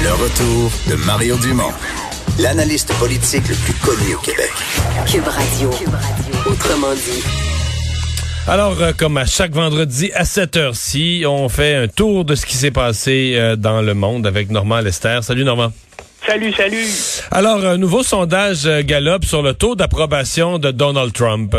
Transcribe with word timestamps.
Le 0.00 0.10
retour 0.12 0.70
de 0.88 1.06
Mario 1.06 1.36
Dumont, 1.38 1.72
l'analyste 2.38 2.96
politique 3.00 3.42
le 3.48 3.54
plus 3.56 3.74
connu 3.84 4.14
au 4.14 4.18
Québec. 4.20 4.52
Cube 5.10 5.26
Radio. 5.26 5.70
Autrement 6.46 6.94
dit. 6.94 7.24
Alors, 8.46 8.80
euh, 8.80 8.92
comme 8.96 9.16
à 9.16 9.26
chaque 9.26 9.50
vendredi 9.50 10.12
à 10.14 10.24
cette 10.24 10.56
heure-ci, 10.56 11.24
on 11.26 11.48
fait 11.48 11.74
un 11.74 11.88
tour 11.88 12.24
de 12.24 12.36
ce 12.36 12.46
qui 12.46 12.54
s'est 12.54 12.70
passé 12.70 13.34
euh, 13.36 13.56
dans 13.56 13.82
le 13.82 13.94
monde 13.94 14.26
avec 14.26 14.50
Normand 14.50 14.80
Lester. 14.80 15.18
Salut 15.22 15.44
Normand. 15.44 15.72
Salut, 16.24 16.52
salut. 16.52 16.86
Alors, 17.32 17.64
un 17.66 17.76
nouveau 17.76 18.04
sondage 18.04 18.66
euh, 18.66 18.82
Gallup 18.84 19.24
sur 19.24 19.42
le 19.42 19.54
taux 19.54 19.74
d'approbation 19.74 20.58
de 20.58 20.70
Donald 20.70 21.12
Trump. 21.12 21.56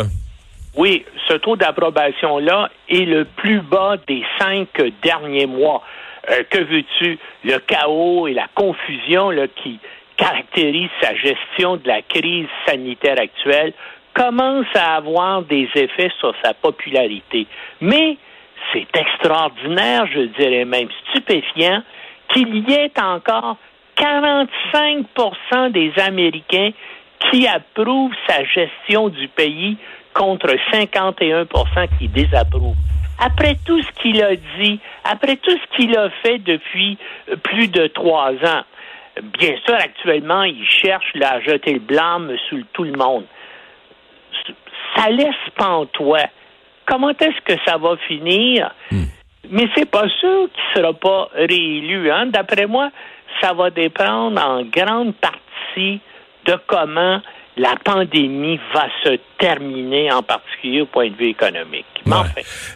Oui, 0.76 1.04
ce 1.28 1.34
taux 1.34 1.56
d'approbation-là 1.56 2.70
est 2.88 3.04
le 3.04 3.26
plus 3.36 3.60
bas 3.60 3.96
des 4.08 4.22
cinq 4.38 4.68
derniers 5.02 5.46
mois. 5.46 5.82
Euh, 6.28 6.42
que 6.50 6.58
veux-tu? 6.58 7.18
Le 7.44 7.58
chaos 7.58 8.26
et 8.26 8.34
la 8.34 8.48
confusion 8.54 9.30
qui 9.56 9.78
caractérisent 10.16 10.90
sa 11.00 11.14
gestion 11.14 11.76
de 11.76 11.88
la 11.88 12.02
crise 12.02 12.48
sanitaire 12.66 13.18
actuelle 13.18 13.72
commencent 14.14 14.66
à 14.74 14.96
avoir 14.96 15.42
des 15.42 15.68
effets 15.74 16.10
sur 16.18 16.34
sa 16.44 16.52
popularité. 16.52 17.46
Mais 17.80 18.18
c'est 18.72 18.86
extraordinaire, 18.94 20.06
je 20.12 20.20
dirais 20.38 20.64
même 20.64 20.88
stupéfiant, 21.08 21.82
qu'il 22.28 22.68
y 22.68 22.72
ait 22.74 22.92
encore 23.00 23.56
45% 23.96 25.70
des 25.72 25.92
Américains 25.98 26.70
qui 27.30 27.46
approuvent 27.46 28.14
sa 28.26 28.44
gestion 28.44 29.08
du 29.08 29.28
pays 29.28 29.76
contre 30.14 30.48
51% 30.72 31.98
qui 31.98 32.08
désapprouvent. 32.08 32.76
Après 33.20 33.56
tout 33.66 33.80
ce 33.82 33.90
qu'il 34.00 34.22
a 34.22 34.34
dit, 34.34 34.80
après 35.04 35.36
tout 35.36 35.50
ce 35.50 35.76
qu'il 35.76 35.96
a 35.96 36.08
fait 36.22 36.38
depuis 36.38 36.96
euh, 37.28 37.36
plus 37.36 37.68
de 37.68 37.86
trois 37.88 38.32
ans, 38.32 38.64
bien 39.38 39.54
sûr, 39.66 39.74
actuellement, 39.74 40.42
il 40.42 40.64
cherche 40.66 41.12
à 41.22 41.40
jeter 41.40 41.74
le 41.74 41.80
blâme 41.80 42.34
sur 42.48 42.58
tout 42.72 42.84
le 42.84 42.92
monde. 42.92 43.24
Ça 44.96 45.10
laisse 45.10 45.34
pantois. 45.56 46.28
Comment 46.86 47.10
est-ce 47.10 47.40
que 47.42 47.60
ça 47.66 47.76
va 47.76 47.96
finir? 48.08 48.70
Hmm. 48.90 49.04
Mais 49.50 49.68
c'est 49.74 49.90
pas 49.90 50.08
sûr 50.08 50.48
qu'il 50.52 50.82
sera 50.82 50.92
pas 50.92 51.28
réélu. 51.34 52.10
Hein? 52.10 52.26
D'après 52.26 52.66
moi, 52.66 52.90
ça 53.40 53.52
va 53.52 53.70
dépendre 53.70 54.40
en 54.40 54.62
grande 54.64 55.14
partie 55.14 56.00
de 56.46 56.56
comment 56.66 57.20
la 57.60 57.74
pandémie 57.84 58.58
va 58.74 58.86
se 59.04 59.18
terminer, 59.38 60.10
en 60.10 60.22
particulier 60.22 60.80
au 60.80 60.86
point 60.86 61.10
de 61.10 61.16
vue 61.16 61.28
économique. 61.28 61.84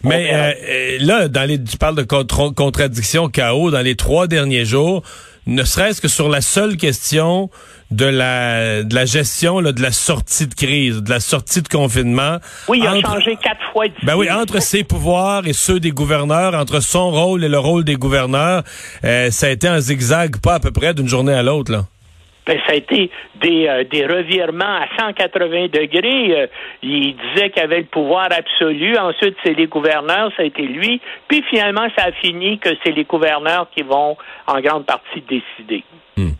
Mais, 0.03 0.35
euh, 0.35 0.53
euh, 0.69 0.99
là, 1.01 1.29
dans 1.29 1.49
les, 1.49 1.63
tu 1.63 1.79
parles 1.79 1.97
de 1.97 2.03
contradiction, 2.03 3.29
chaos 3.29 3.71
dans 3.71 3.81
les 3.81 3.97
trois 3.97 4.27
derniers 4.27 4.67
jours, 4.67 5.03
ne 5.47 5.65
serait-ce 5.65 6.03
que 6.03 6.09
sur 6.09 6.29
la 6.29 6.43
seule 6.43 6.77
question 6.77 7.51
de 7.91 8.05
la, 8.05 8.83
de 8.83 8.95
la 8.95 9.05
gestion 9.07 9.63
de 9.63 9.83
la 9.83 9.93
sortie 9.93 10.47
de 10.47 10.55
crise, 10.55 11.03
de 11.03 11.11
la 11.11 11.21
sortie 11.21 11.63
de 11.63 11.69
confinement. 11.69 12.39
Oui, 12.69 12.81
il 12.83 12.87
a 12.87 13.01
changé 13.01 13.37
quatre 13.43 13.61
fois. 13.73 13.87
Ben 14.03 14.17
oui, 14.17 14.31
entre 14.31 14.61
ses 14.61 14.85
pouvoirs 14.85 15.47
et 15.47 15.53
ceux 15.55 15.81
des 15.81 15.93
gouverneurs, 15.93 16.55
entre 16.55 16.81
son 16.81 17.11
rôle 17.11 17.45
et 17.45 17.49
le 17.49 17.59
rôle 17.59 17.85
des 17.85 17.97
gouverneurs, 17.97 18.65
euh, 19.05 19.31
ça 19.31 19.47
a 19.47 19.51
été 19.51 19.67
un 19.67 19.81
zigzag 19.81 20.41
pas 20.43 20.55
à 20.55 20.61
peu 20.61 20.73
près 20.73 20.93
d'une 20.93 21.09
journée 21.09 21.35
à 21.35 21.43
l'autre. 21.43 21.73
là 21.73 21.85
ben, 22.47 22.59
ça 22.67 22.73
a 22.73 22.77
été 22.77 23.11
des, 23.37 23.67
euh, 23.69 23.85
des 23.85 24.07
revirements 24.07 24.65
à 24.65 24.87
180 24.99 25.69
degrés. 25.69 26.43
Euh, 26.43 26.47
il 26.83 27.17
disait 27.17 27.51
qu'il 27.51 27.63
avait 27.63 27.79
le 27.79 27.87
pouvoir 27.87 28.29
absolu. 28.31 28.99
Ensuite, 28.99 29.37
c'est 29.43 29.55
les 29.55 29.67
gouverneurs, 29.67 30.31
ça 30.37 30.43
a 30.43 30.47
été 30.47 30.63
lui. 30.63 31.01
Puis 31.29 31.43
finalement, 31.49 31.87
ça 31.97 32.07
a 32.07 32.13
fini 32.13 32.59
que 32.59 32.69
c'est 32.85 32.93
les 32.93 33.05
gouverneurs 33.05 33.69
qui 33.75 33.83
vont 33.83 34.17
en 34.47 34.61
grande 34.61 34.85
partie 34.85 35.23
décider. 35.23 35.85
Hmm. 36.17 36.33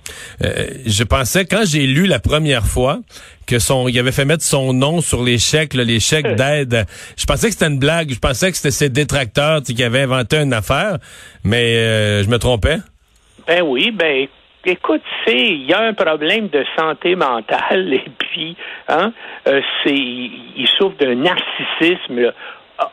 Euh, 0.43 0.67
je 0.87 1.05
pensais 1.05 1.47
quand 1.47 1.63
j'ai 1.65 1.87
lu 1.87 2.07
la 2.07 2.21
première 2.21 2.65
fois 2.65 2.99
que 3.47 3.59
son, 3.59 3.89
il 3.89 3.99
avait 3.99 4.13
fait 4.13 4.25
mettre 4.25 4.45
son 4.45 4.73
nom 4.73 5.01
sur 5.01 5.23
les 5.23 5.39
chèques, 5.39 5.75
les 5.75 6.01
chèques 6.01 6.35
d'aide. 6.37 6.85
Je 7.17 7.25
pensais 7.25 7.47
que 7.47 7.55
c'était 7.55 7.69
une 7.69 7.79
blague. 7.79 8.13
Je 8.13 8.21
pensais 8.21 8.51
que 8.51 8.57
c'était 8.57 8.71
ses 8.71 8.89
détracteurs 8.91 9.63
qui 9.63 9.83
avaient 9.83 10.03
inventé 10.03 10.37
une 10.37 10.53
affaire, 10.53 10.99
mais 11.45 12.23
je 12.23 12.29
me 12.29 12.39
trompais. 12.39 12.77
Ben 13.47 13.63
oui, 13.63 13.91
ben 13.91 14.29
écoute, 14.67 15.03
c'est 15.27 15.37
il 15.37 15.67
y 15.67 15.73
a 15.73 15.81
un 15.81 15.95
problème 15.95 16.49
de 16.49 16.65
santé 16.77 17.15
mentale 17.15 17.93
et 17.93 18.05
puis 18.19 18.57
hein, 18.89 19.13
euh, 19.47 19.61
c'est 19.83 19.95
il 19.95 20.69
souffre 20.79 20.97
d'un 20.99 21.15
narcissisme 21.15 22.33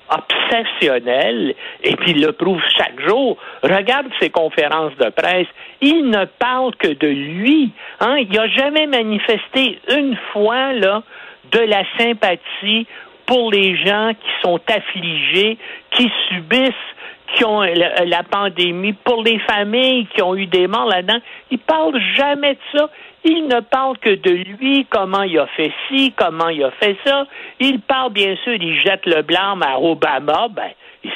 obsessionnel 0.09 1.55
et 1.83 1.95
puis 1.95 2.11
il 2.11 2.21
le 2.21 2.31
prouve 2.33 2.61
chaque 2.77 2.99
jour. 3.07 3.37
Regarde 3.63 4.07
ses 4.19 4.29
conférences 4.29 4.95
de 4.97 5.09
presse. 5.09 5.47
Il 5.81 6.09
ne 6.09 6.25
parle 6.25 6.75
que 6.75 6.89
de 6.89 7.07
lui. 7.07 7.71
Hein? 7.99 8.17
Il 8.17 8.31
n'a 8.31 8.47
jamais 8.47 8.87
manifesté 8.87 9.79
une 9.89 10.17
fois 10.31 10.73
là 10.73 11.03
de 11.51 11.59
la 11.59 11.83
sympathie 11.97 12.87
pour 13.25 13.51
les 13.51 13.75
gens 13.77 14.11
qui 14.13 14.31
sont 14.41 14.59
affligés, 14.67 15.57
qui 15.91 16.11
subissent 16.27 16.73
qui 17.35 17.45
ont 17.45 17.61
la, 17.61 18.23
pandémie, 18.23 18.93
pour 18.93 19.23
les 19.23 19.39
familles 19.39 20.07
qui 20.07 20.21
ont 20.21 20.35
eu 20.35 20.47
des 20.47 20.67
morts 20.67 20.87
là-dedans. 20.87 21.19
Il 21.49 21.59
parle 21.59 21.99
jamais 22.15 22.53
de 22.53 22.59
ça. 22.77 22.89
Il 23.23 23.47
ne 23.47 23.59
parle 23.59 23.97
que 23.99 24.15
de 24.15 24.31
lui, 24.31 24.85
comment 24.89 25.23
il 25.23 25.37
a 25.37 25.47
fait 25.47 25.71
ci, 25.87 26.13
comment 26.15 26.49
il 26.49 26.63
a 26.63 26.71
fait 26.71 26.97
ça. 27.05 27.25
Il 27.59 27.79
parle, 27.81 28.13
bien 28.13 28.35
sûr, 28.43 28.53
il 28.53 28.79
jette 28.81 29.05
le 29.05 29.21
blâme 29.21 29.61
à 29.61 29.79
Obama. 29.79 30.47
Ben, 30.49 30.71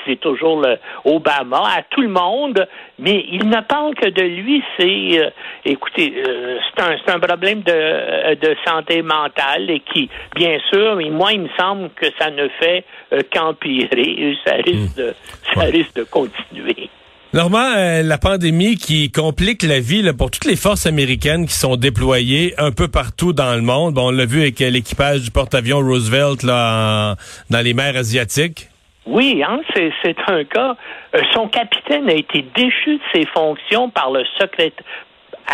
c'est 0.06 0.20
toujours 0.20 0.62
le 0.62 0.78
Obama, 1.04 1.64
à 1.78 1.84
tout 1.90 2.02
le 2.02 2.10
monde, 2.10 2.68
mais 3.00 3.26
il 3.32 3.48
ne 3.48 3.62
parle 3.62 3.96
que 3.96 4.10
de 4.10 4.22
lui. 4.22 4.64
C'est, 4.78 5.20
euh, 5.20 5.30
écoutez, 5.64 6.14
euh, 6.28 6.60
c'est 6.76 7.10
un, 7.10 7.16
un, 7.16 7.20
problème 7.20 7.62
de, 7.62 7.72
euh, 7.72 8.36
de, 8.36 8.56
santé 8.66 9.02
mentale 9.02 9.70
et 9.70 9.80
qui, 9.80 10.10
bien 10.36 10.60
sûr, 10.70 10.96
mais 10.96 11.10
moi, 11.10 11.34
il 11.34 11.42
me 11.42 11.50
semble 11.58 11.90
que 11.92 12.08
ça 12.20 12.30
ne 12.30 12.48
fait 12.60 12.86
qu'empirer. 13.32 14.38
Ça 14.46 14.56
risque 14.56 14.96
de, 14.96 15.14
ça 15.54 15.62
risque 15.62 15.96
de 15.96 16.04
continuer. 16.04 16.90
Normand, 17.36 18.02
la 18.02 18.18
pandémie 18.18 18.78
qui 18.78 19.12
complique 19.12 19.62
la 19.62 19.82
vie 19.82 20.10
pour 20.18 20.32
toutes 20.32 20.46
les 20.46 20.56
forces 20.56 20.86
américaines 20.86 21.48
qui 21.48 21.54
sont 21.54 21.76
déployées 21.76 22.54
un 22.58 22.72
peu 22.72 22.88
partout 22.88 23.34
dans 23.34 23.54
le 23.56 23.62
monde. 23.62 23.96
Bon, 23.96 24.08
on 24.08 24.12
l'a 24.12 24.26
vu 24.26 24.40
avec 24.40 24.60
l'équipage 24.60 25.24
du 25.24 25.32
porte-avions 25.32 25.80
Roosevelt 25.80 26.44
là, 26.44 27.16
dans 27.50 27.60
les 27.60 27.74
mers 27.74 27.98
asiatiques. 27.98 28.70
Oui, 29.06 29.44
hein, 29.46 29.60
c'est 29.76 30.16
un 30.28 30.46
cas. 30.46 30.78
Euh, 31.14 31.20
son 31.34 31.50
capitaine 31.50 32.10
a 32.10 32.14
été 32.14 32.46
déchu 32.56 32.96
de 32.96 33.02
ses 33.14 33.26
fonctions 33.34 33.90
par 33.90 34.12
le 34.12 34.24
secrétaire 34.40 34.86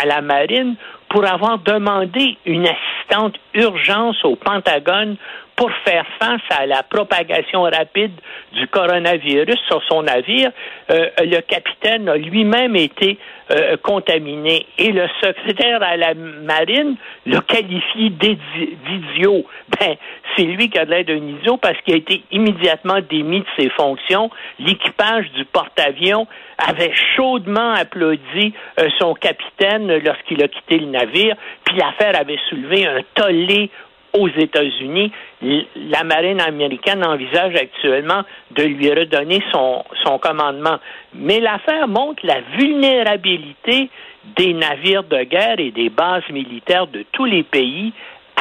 à 0.00 0.06
la 0.06 0.20
marine 0.22 0.76
pour 1.08 1.26
avoir 1.26 1.58
demandé 1.58 2.38
une 2.46 2.64
assistante 2.64 3.34
urgence 3.54 4.24
au 4.24 4.36
Pentagone 4.36 5.16
pour 5.62 5.70
faire 5.84 6.04
face 6.18 6.40
à 6.50 6.66
la 6.66 6.82
propagation 6.82 7.62
rapide 7.62 8.10
du 8.52 8.66
coronavirus 8.66 9.60
sur 9.68 9.80
son 9.84 10.02
navire. 10.02 10.50
Euh, 10.90 11.08
le 11.20 11.40
capitaine 11.40 12.08
a 12.08 12.16
lui-même 12.16 12.74
été 12.74 13.16
euh, 13.52 13.76
contaminé 13.76 14.66
et 14.76 14.90
le 14.90 15.06
secrétaire 15.22 15.80
à 15.80 15.96
la 15.96 16.14
marine 16.14 16.96
l'a 17.26 17.42
qualifié 17.42 18.10
d'idiot. 18.10 19.44
Ben, 19.78 19.94
c'est 20.36 20.42
lui 20.42 20.68
qui 20.68 20.80
a 20.80 20.84
l'air 20.84 21.04
d'un 21.04 21.14
idiot 21.28 21.58
parce 21.58 21.80
qu'il 21.82 21.94
a 21.94 21.98
été 21.98 22.24
immédiatement 22.32 22.98
démis 23.08 23.42
de 23.42 23.46
ses 23.56 23.68
fonctions. 23.70 24.30
L'équipage 24.58 25.30
du 25.30 25.44
porte-avions 25.44 26.26
avait 26.58 26.92
chaudement 27.14 27.72
applaudi 27.74 28.52
euh, 28.80 28.88
son 28.98 29.14
capitaine 29.14 29.96
lorsqu'il 29.98 30.42
a 30.42 30.48
quitté 30.48 30.78
le 30.78 30.86
navire, 30.86 31.36
puis 31.64 31.76
l'affaire 31.76 32.20
avait 32.20 32.38
soulevé 32.48 32.84
un 32.84 33.02
tollé 33.14 33.70
aux 34.14 34.28
États-Unis. 34.28 35.12
La 35.40 36.04
marine 36.04 36.40
américaine 36.40 37.04
envisage 37.04 37.54
actuellement 37.54 38.22
de 38.52 38.62
lui 38.62 38.90
redonner 38.90 39.42
son, 39.52 39.84
commandement. 40.18 40.78
Mais 41.14 41.40
l'affaire 41.40 41.88
montre 41.88 42.24
la 42.24 42.40
vulnérabilité 42.56 43.90
des 44.36 44.52
navires 44.54 45.04
de 45.04 45.24
guerre 45.24 45.58
et 45.58 45.70
des 45.70 45.88
bases 45.88 46.28
militaires 46.30 46.86
de 46.86 47.04
tous 47.12 47.24
les 47.24 47.42
pays 47.42 47.92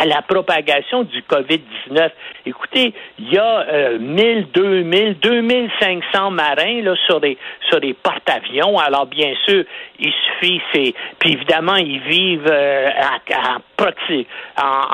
à 0.01 0.05
la 0.05 0.23
propagation 0.23 1.03
du 1.03 1.21
COVID-19. 1.21 2.09
Écoutez, 2.47 2.91
il 3.19 3.31
y 3.31 3.37
a 3.37 3.59
euh, 3.69 3.99
1000, 3.99 4.47
2000, 4.51 5.17
2500 5.21 6.31
marins 6.31 6.81
là, 6.81 6.95
sur 7.05 7.19
des 7.19 7.37
sur 7.69 7.79
des 7.79 7.93
porte-avions. 7.93 8.79
Alors 8.79 9.05
bien 9.05 9.33
sûr, 9.45 9.63
il 9.99 10.11
suffit, 10.11 10.59
c'est 10.73 10.95
puis 11.19 11.33
évidemment 11.33 11.75
ils 11.75 11.99
vivent 11.99 12.49
euh, 12.49 12.87
à, 12.97 13.57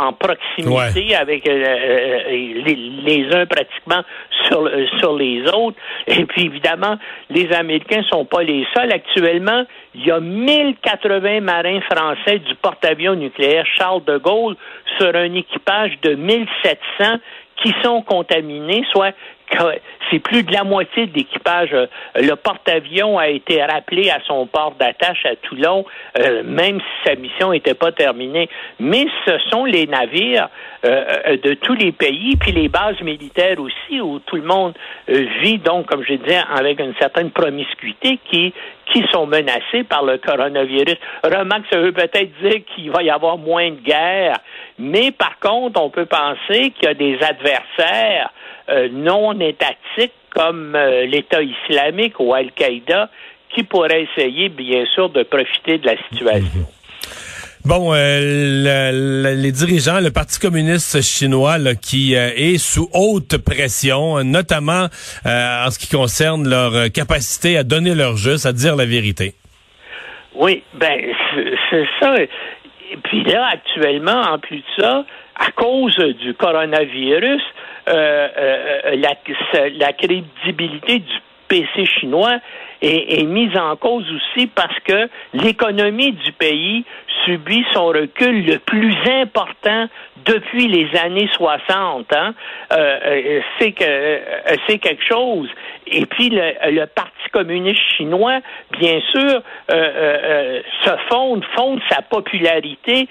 en, 0.03 0.13
proximité 0.13 1.15
avec 1.15 1.47
euh, 1.47 1.51
euh, 1.51 2.19
les, 2.29 2.75
les, 2.75 3.33
uns 3.33 3.45
pratiquement 3.45 4.03
sur 4.47 4.69
sur 4.99 5.15
les 5.15 5.41
autres. 5.53 5.77
Et 6.07 6.25
puis 6.25 6.47
évidemment, 6.47 6.97
les 7.29 7.53
Américains 7.53 8.03
sont 8.11 8.25
pas 8.25 8.43
les 8.43 8.67
seuls. 8.75 8.91
Actuellement, 8.91 9.63
il 9.97 10.05
y 10.05 10.11
a 10.11 10.19
1080 10.19 11.41
marins 11.41 11.81
français 11.81 12.39
du 12.39 12.53
porte-avions 12.55 13.15
nucléaire 13.15 13.65
Charles 13.65 14.03
de 14.05 14.17
Gaulle 14.17 14.55
sur 14.97 15.15
un 15.15 15.33
équipage 15.33 15.97
de 16.03 16.13
1700 16.13 17.17
qui 17.63 17.73
sont 17.81 18.03
contaminés, 18.03 18.85
soit 18.91 19.13
c'est 20.11 20.19
plus 20.19 20.43
de 20.43 20.51
la 20.51 20.63
moitié 20.63 21.07
de 21.07 21.15
l'équipage. 21.15 21.69
Euh, 21.73 21.87
le 22.15 22.35
porte-avions 22.35 23.17
a 23.17 23.29
été 23.29 23.63
rappelé 23.63 24.09
à 24.09 24.19
son 24.27 24.45
port 24.45 24.73
d'attache 24.79 25.25
à 25.25 25.35
Toulon, 25.35 25.85
euh, 26.19 26.43
même 26.43 26.79
si 26.79 27.09
sa 27.09 27.15
mission 27.15 27.51
n'était 27.51 27.73
pas 27.73 27.91
terminée. 27.91 28.49
Mais 28.79 29.07
ce 29.25 29.37
sont 29.49 29.65
les 29.65 29.87
navires 29.87 30.49
euh, 30.85 31.37
de 31.37 31.53
tous 31.55 31.73
les 31.73 31.91
pays, 31.91 32.35
puis 32.35 32.51
les 32.51 32.67
bases 32.67 33.01
militaires 33.01 33.59
aussi, 33.59 33.99
où 33.99 34.19
tout 34.19 34.35
le 34.35 34.43
monde 34.43 34.73
vit 35.41 35.57
donc, 35.57 35.87
comme 35.87 36.03
je 36.03 36.13
disais, 36.13 36.41
avec 36.53 36.79
une 36.79 36.93
certaine 36.99 37.31
promiscuité 37.31 38.19
qui 38.29 38.53
qui 38.91 39.03
sont 39.11 39.25
menacés 39.27 39.83
par 39.83 40.03
le 40.03 40.17
coronavirus. 40.17 40.95
Remarque, 41.23 41.65
ça 41.71 41.79
veut 41.79 41.91
peut-être 41.91 42.31
dire 42.41 42.61
qu'il 42.73 42.91
va 42.91 43.03
y 43.03 43.09
avoir 43.09 43.37
moins 43.37 43.71
de 43.71 43.81
guerres, 43.81 44.37
mais 44.79 45.11
par 45.11 45.39
contre, 45.39 45.81
on 45.81 45.89
peut 45.89 46.05
penser 46.05 46.71
qu'il 46.71 46.83
y 46.83 46.87
a 46.87 46.93
des 46.93 47.17
adversaires 47.21 48.29
euh, 48.69 48.89
non 48.91 49.39
étatiques 49.39 50.13
comme 50.29 50.75
euh, 50.75 51.05
l'État 51.05 51.41
islamique 51.41 52.19
ou 52.19 52.33
Al-Qaïda 52.33 53.09
qui 53.49 53.63
pourraient 53.63 54.03
essayer, 54.03 54.49
bien 54.49 54.85
sûr, 54.93 55.09
de 55.09 55.23
profiter 55.23 55.77
de 55.77 55.87
la 55.87 55.97
situation. 56.09 56.67
Bon, 57.67 57.93
euh, 57.93 59.35
les 59.35 59.51
dirigeants, 59.51 59.99
le 59.99 60.11
Parti 60.11 60.39
communiste 60.39 61.01
chinois, 61.01 61.57
qui 61.75 62.13
est 62.13 62.57
sous 62.57 62.87
haute 62.93 63.37
pression, 63.43 64.23
notamment 64.23 64.85
en 65.25 65.69
ce 65.69 65.77
qui 65.77 65.89
concerne 65.93 66.47
leur 66.49 66.91
capacité 66.93 67.57
à 67.57 67.63
donner 67.63 67.93
leur 67.93 68.15
juste, 68.15 68.45
à 68.45 68.53
dire 68.53 68.75
la 68.75 68.85
vérité. 68.85 69.33
Oui, 70.37 70.63
ben 70.75 71.13
c'est 71.69 71.87
ça. 71.99 72.15
Et 72.21 72.97
puis 73.03 73.23
là, 73.23 73.49
actuellement, 73.51 74.21
en 74.21 74.39
plus 74.39 74.57
de 74.57 74.81
ça, 74.81 75.05
à 75.35 75.51
cause 75.51 75.97
du 76.21 76.33
coronavirus, 76.35 77.41
euh, 77.89 78.27
euh, 78.37 78.95
la, 78.95 79.13
la 79.77 79.93
crédibilité 79.93 80.99
du 80.99 81.15
PC 81.47 81.85
chinois 81.99 82.37
est, 82.81 83.19
est, 83.19 83.23
mise 83.23 83.57
en 83.57 83.75
cause 83.75 84.05
aussi 84.11 84.47
parce 84.47 84.77
que 84.85 85.09
l'économie 85.33 86.11
du 86.11 86.31
pays 86.33 86.85
subit 87.27 87.65
son 87.73 87.87
recul 87.87 88.45
le 88.45 88.57
plus 88.59 88.95
important 89.05 89.87
depuis 90.25 90.67
les 90.67 90.87
années 90.97 91.29
60. 91.33 92.11
Hein? 92.13 92.33
Euh, 92.73 93.41
c'est 93.59 93.73
que 93.73 94.19
c'est 94.67 94.79
quelque 94.79 95.03
chose. 95.03 95.49
Et 95.85 96.05
puis 96.05 96.29
le, 96.29 96.85
Parti 96.87 97.29
communiste 97.31 97.81
chinois, 97.97 98.39
bien 98.79 98.99
sûr, 99.11 99.41
se 99.69 100.97
fonde, 101.09 101.43
fonde 101.55 101.81
sa 101.89 102.01
popularité 102.01 103.07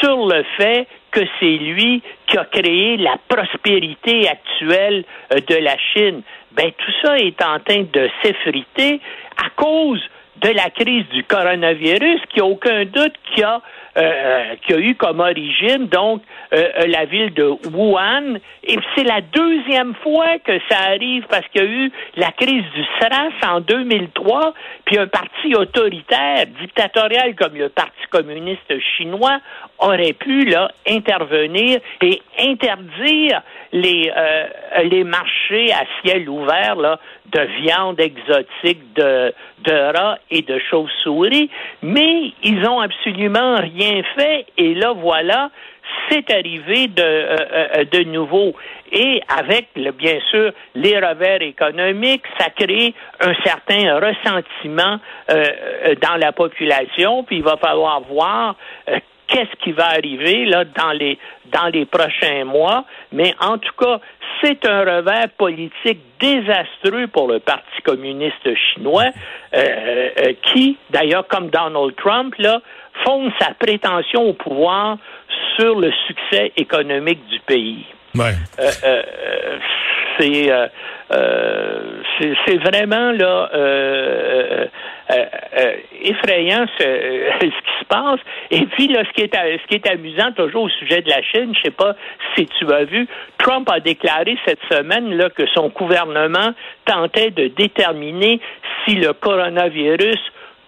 sur 0.00 0.26
le 0.26 0.44
fait 0.56 0.86
que 1.14 1.20
c'est 1.38 1.46
lui 1.46 2.02
qui 2.26 2.36
a 2.36 2.44
créé 2.44 2.96
la 2.96 3.16
prospérité 3.28 4.28
actuelle 4.28 5.04
euh, 5.32 5.40
de 5.40 5.54
la 5.54 5.76
Chine. 5.78 6.22
Ben 6.52 6.70
tout 6.76 6.92
ça 7.02 7.16
est 7.18 7.40
en 7.42 7.60
train 7.60 7.84
de 7.92 8.10
s'effriter 8.22 9.00
à 9.36 9.50
cause 9.56 10.02
de 10.44 10.50
la 10.50 10.68
crise 10.68 11.08
du 11.08 11.24
coronavirus, 11.24 12.20
qui 12.28 12.40
a 12.40 12.44
aucun 12.44 12.84
doute 12.84 13.14
qui 13.34 13.42
a 13.42 13.62
euh, 13.96 14.00
euh, 14.02 14.54
qui 14.66 14.72
a 14.72 14.78
eu 14.78 14.96
comme 14.96 15.20
origine 15.20 15.86
donc 15.86 16.22
euh, 16.52 16.68
la 16.86 17.04
ville 17.04 17.32
de 17.32 17.44
Wuhan. 17.72 18.38
Et 18.64 18.76
c'est 18.94 19.04
la 19.04 19.20
deuxième 19.20 19.94
fois 20.02 20.38
que 20.44 20.58
ça 20.68 20.78
arrive 20.88 21.24
parce 21.28 21.46
qu'il 21.48 21.62
y 21.62 21.64
a 21.64 21.68
eu 21.68 21.92
la 22.16 22.32
crise 22.32 22.64
du 22.74 22.84
SRAS 22.98 23.54
en 23.54 23.60
2003, 23.60 24.54
puis 24.84 24.98
un 24.98 25.06
parti 25.06 25.54
autoritaire, 25.54 26.46
dictatorial 26.60 27.36
comme 27.36 27.54
le 27.54 27.68
Parti 27.68 27.92
communiste 28.10 28.80
chinois 28.96 29.38
aurait 29.78 30.12
pu 30.12 30.44
là 30.44 30.70
intervenir 30.88 31.78
et 32.00 32.20
interdire 32.40 33.42
les 33.72 34.12
les 34.84 35.04
marchés 35.04 35.72
à 35.72 35.84
ciel 36.00 36.28
ouvert 36.28 36.76
là 36.76 36.98
de 37.32 37.40
viande 37.62 38.00
exotique, 38.00 38.94
de 38.94 39.32
de 39.64 39.96
rats 39.96 40.18
et 40.30 40.42
de 40.42 40.58
chauves-souris, 40.70 41.50
mais 41.82 42.32
ils 42.42 42.66
ont 42.66 42.80
absolument 42.80 43.56
rien 43.56 43.83
fait 44.16 44.46
et 44.56 44.74
là 44.74 44.92
voilà, 44.92 45.50
c'est 46.08 46.30
arrivé 46.30 46.88
de, 46.88 47.02
euh, 47.02 47.36
euh, 47.52 47.84
de 47.84 48.04
nouveau. 48.04 48.54
Et 48.92 49.20
avec, 49.28 49.68
le, 49.76 49.90
bien 49.92 50.18
sûr, 50.30 50.52
les 50.74 50.98
revers 50.98 51.42
économiques, 51.42 52.24
ça 52.38 52.50
crée 52.50 52.94
un 53.20 53.34
certain 53.44 53.98
ressentiment 53.98 54.98
euh, 55.30 55.94
dans 56.00 56.16
la 56.16 56.32
population, 56.32 57.24
puis 57.24 57.36
il 57.36 57.42
va 57.42 57.56
falloir 57.56 58.00
voir 58.02 58.56
qu'est-ce 59.34 59.56
qui 59.62 59.72
va 59.72 59.86
arriver 59.88 60.44
là 60.46 60.64
dans 60.64 60.92
les 60.92 61.18
dans 61.52 61.66
les 61.66 61.84
prochains 61.84 62.44
mois. 62.44 62.84
Mais 63.12 63.34
en 63.40 63.58
tout 63.58 63.74
cas, 63.78 64.00
c'est 64.42 64.64
un 64.66 64.80
revers 64.80 65.28
politique 65.36 65.98
désastreux 66.20 67.08
pour 67.08 67.28
le 67.28 67.40
Parti 67.40 67.82
communiste 67.84 68.48
chinois, 68.72 69.10
qui, 70.42 70.78
d'ailleurs, 70.90 71.26
comme 71.28 71.50
Donald 71.50 71.94
Trump, 71.96 72.34
là, 72.38 72.60
fonde 73.04 73.30
sa 73.40 73.54
prétention 73.54 74.22
au 74.22 74.32
pouvoir 74.32 74.98
sur 75.56 75.78
le 75.78 75.92
succès 76.06 76.52
économique 76.56 77.26
du 77.28 77.40
pays. 77.40 77.84
Ouais. 78.14 78.34
Euh, 78.60 78.70
euh, 78.84 79.58
c'est 80.18 80.50
euh, 80.50 80.68
c'est 82.18 82.58
vraiment 85.08 85.28
là 85.56 85.72
effrayant 86.00 86.66
ce, 86.78 86.84
ce, 87.40 87.46
qui 87.46 87.78
se 87.80 87.84
passe. 87.88 88.20
Et 88.50 88.66
puis 88.66 88.88
là, 88.88 89.04
ce 89.04 89.12
qui 89.12 89.22
est 89.22 89.34
ce 89.34 89.66
qui 89.68 89.74
est 89.74 89.88
amusant 89.88 90.32
toujours 90.32 90.64
au 90.64 90.68
sujet 90.68 91.02
de 91.02 91.08
la 91.08 91.22
Chine, 91.22 91.54
je 91.54 91.62
sais 91.62 91.70
pas 91.70 91.94
si 92.36 92.46
tu 92.58 92.72
as 92.72 92.84
vu, 92.84 93.06
Trump 93.38 93.68
a 93.70 93.80
déclaré 93.80 94.36
cette 94.44 94.62
semaine 94.70 95.14
là 95.16 95.30
que 95.30 95.46
son 95.54 95.68
gouvernement 95.68 96.52
tentait 96.84 97.30
de 97.30 97.48
déterminer 97.48 98.40
si 98.84 98.96
le 98.96 99.12
coronavirus 99.12 100.18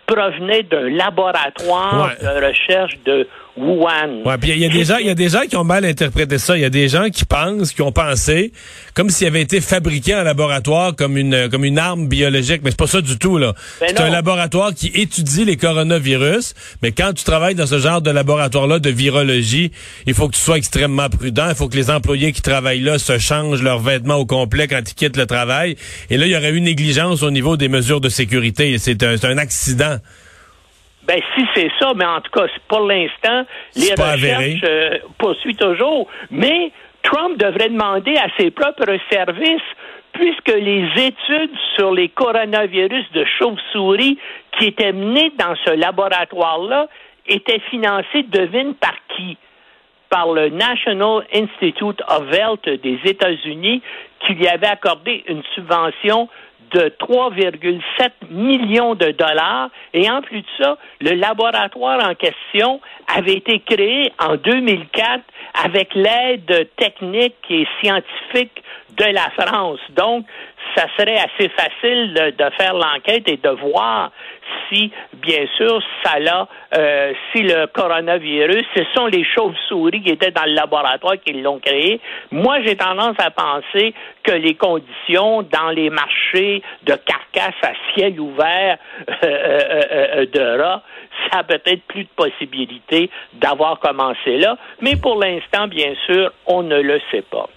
provenait 0.06 0.62
d'un 0.62 0.88
laboratoire 0.88 2.12
de 2.21 2.47
recherche 2.47 2.97
de 3.05 3.27
Wuhan. 3.56 4.23
Ouais, 4.25 4.37
puis 4.38 4.50
il 4.50 4.58
y 4.58 4.67
a 4.67 4.69
des 4.69 4.85
gens, 4.85 4.99
il 4.99 5.06
y 5.06 5.11
a 5.11 5.14
des 5.14 5.29
gens 5.31 5.43
qui 5.49 5.56
ont 5.56 5.64
mal 5.64 5.85
interprété 5.85 6.38
ça. 6.38 6.56
Il 6.56 6.61
y 6.61 6.64
a 6.64 6.70
des 6.70 6.88
gens 6.88 7.08
qui 7.08 7.25
pensent, 7.25 7.73
qui 7.73 7.82
ont 7.82 7.93
pensé, 7.93 8.53
comme 8.94 9.08
s'il 9.08 9.26
avait 9.26 9.41
été 9.41 9.61
fabriqué 9.61 10.14
en 10.14 10.23
laboratoire 10.23 10.94
comme 10.94 11.17
une 11.17 11.49
comme 11.49 11.64
une 11.64 11.79
arme 11.79 12.06
biologique, 12.06 12.61
mais 12.62 12.70
c'est 12.70 12.79
pas 12.79 12.87
ça 12.87 13.00
du 13.00 13.19
tout 13.19 13.38
là. 13.38 13.55
Ben 13.81 13.88
c'est 13.88 14.00
un 14.00 14.11
laboratoire 14.11 14.75
qui 14.75 14.88
étudie 14.88 15.44
les 15.44 15.56
coronavirus, 15.56 16.55
mais 16.82 16.93
quand 16.93 17.12
tu 17.14 17.25
travailles 17.25 17.55
dans 17.55 17.67
ce 17.67 17.79
genre 17.79 18.03
de 18.03 18.11
laboratoire 18.11 18.67
là 18.67 18.79
de 18.79 18.91
virologie, 18.91 19.73
il 20.06 20.14
faut 20.14 20.29
que 20.29 20.35
tu 20.35 20.41
sois 20.41 20.59
extrêmement 20.59 21.09
prudent. 21.09 21.49
Il 21.49 21.55
faut 21.55 21.69
que 21.69 21.76
les 21.76 21.91
employés 21.91 22.32
qui 22.32 22.43
travaillent 22.43 22.81
là 22.81 22.99
se 22.99 23.19
changent 23.19 23.62
leurs 23.62 23.81
vêtements 23.81 24.17
au 24.17 24.26
complet 24.26 24.69
quand 24.69 24.81
ils 24.87 24.94
quittent 24.94 25.17
le 25.17 25.26
travail. 25.26 25.76
Et 26.11 26.17
là, 26.17 26.26
il 26.26 26.32
y 26.32 26.37
aurait 26.37 26.50
eu 26.50 26.61
négligence 26.61 27.23
au 27.23 27.31
niveau 27.31 27.56
des 27.56 27.69
mesures 27.69 28.00
de 28.00 28.09
sécurité. 28.09 28.76
C'est 28.79 29.02
un, 29.02 29.17
un 29.23 29.38
accident. 29.38 29.97
Ben 31.06 31.20
si 31.37 31.47
c'est 31.55 31.70
ça, 31.79 31.93
mais 31.94 32.05
en 32.05 32.20
tout 32.20 32.32
cas, 32.32 32.47
pour 32.69 32.80
l'instant, 32.80 33.47
les 33.76 33.90
recherches 33.90 34.61
euh, 34.64 34.99
poursuivent 35.19 35.57
toujours. 35.57 36.09
Mais 36.30 36.73
Trump 37.02 37.38
devrait 37.38 37.69
demander 37.69 38.16
à 38.16 38.26
ses 38.37 38.50
propres 38.50 38.99
services, 39.11 39.62
puisque 40.12 40.49
les 40.49 40.88
études 40.97 41.57
sur 41.76 41.92
les 41.92 42.09
coronavirus 42.09 43.04
de 43.12 43.25
chauve-souris 43.38 44.19
qui 44.59 44.66
étaient 44.66 44.92
menées 44.92 45.33
dans 45.38 45.54
ce 45.64 45.71
laboratoire-là 45.71 46.88
étaient 47.28 47.61
financées, 47.71 48.25
devine 48.25 48.75
par 48.75 48.95
qui? 49.14 49.37
Par 50.09 50.33
le 50.33 50.49
National 50.49 51.25
Institute 51.33 52.00
of 52.09 52.33
Health 52.33 52.69
des 52.83 52.99
États-Unis, 53.04 53.83
qui 54.21 54.35
lui 54.35 54.49
avait 54.49 54.69
accordé 54.69 55.25
une 55.28 55.42
subvention 55.54 56.28
de 56.73 56.92
3,7 57.00 58.11
millions 58.30 58.94
de 58.94 59.11
dollars. 59.12 59.70
Et 59.94 60.11
en 60.11 60.23
plus 60.23 60.40
de 60.40 60.46
ça, 60.58 60.78
le 61.00 61.12
laboratoire 61.12 62.08
en 62.08 62.14
question 62.14 62.80
avait 63.14 63.35
été 63.35 63.61
créé 63.61 64.12
en 64.18 64.37
2004 64.37 65.23
avec 65.64 65.94
l'aide 65.94 66.68
technique 66.76 67.37
et 67.50 67.66
scientifique 67.80 68.62
de 68.96 69.04
la 69.04 69.30
France. 69.38 69.80
Donc, 69.90 70.26
ça 70.75 70.87
serait 70.96 71.16
assez 71.16 71.49
facile 71.50 72.14
de, 72.14 72.50
faire 72.58 72.75
l'enquête 72.75 73.28
et 73.28 73.37
de 73.37 73.49
voir 73.49 74.11
si, 74.68 74.90
bien 75.14 75.46
sûr, 75.56 75.80
ça 76.04 76.18
l'a, 76.18 76.49
euh, 76.76 77.12
si 77.32 77.42
le 77.42 77.66
coronavirus, 77.66 78.64
ce 78.75 78.82
sont 78.94 79.06
les 79.06 79.25
chauves-souris 79.25 80.02
qui 80.02 80.11
étaient 80.11 80.30
dans 80.30 80.44
le 80.44 80.54
laboratoire 80.54 81.14
qui 81.25 81.32
l'ont 81.35 81.58
créé. 81.58 82.00
Moi, 82.30 82.58
j'ai 82.64 82.76
tendance 82.76 83.16
à 83.18 83.30
penser 83.30 83.94
que 84.23 84.32
les 84.32 84.54
conditions 84.54 85.42
dans 85.42 85.70
les 85.70 85.90
marchés 85.90 86.62
de 86.85 86.94
carcasses 86.94 87.54
à 87.62 87.73
ciel 87.94 88.18
ouvert 88.20 88.78
euh, 89.08 89.14
euh, 89.25 90.26
de 90.26 90.62
rats, 90.62 90.82
ça 91.30 91.38
a 91.38 91.44
peut-être 91.44 91.82
plus 91.88 92.04
de 92.04 92.08
possibilités 92.14 93.11
d'avoir 93.35 93.78
commencé 93.78 94.38
là. 94.38 94.56
Mais 94.80 94.96
pour 94.96 95.18
l'instant, 95.18 95.66
bien 95.68 95.94
sûr, 96.06 96.30
on 96.46 96.62
ne 96.62 96.80
le 96.80 97.00
sait 97.11 97.23
pas. 97.23 97.49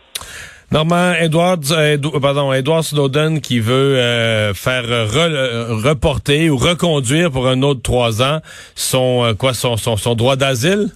Normand, 0.72 1.14
Edward, 1.20 1.64
euh, 1.72 1.98
pardon, 2.22 2.54
Edward 2.54 2.84
Snowden 2.84 3.42
qui 3.42 3.60
veut 3.60 3.98
euh, 3.98 4.54
faire 4.54 4.84
reporter 4.84 6.52
ou 6.52 6.58
reconduire 6.58 7.32
pour 7.32 7.48
un 7.48 7.64
autre 7.64 7.82
trois 7.82 8.22
ans 8.22 8.40
son 8.76 9.24
euh, 9.24 9.34
quoi 9.34 9.56
son, 9.56 9.78
son, 9.78 9.98
son 9.98 10.14
droit 10.14 10.36
d'asile? 10.36 10.90